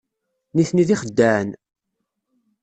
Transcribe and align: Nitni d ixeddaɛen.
Nitni 0.55 0.83
d 0.87 0.89
ixeddaɛen. 0.95 1.49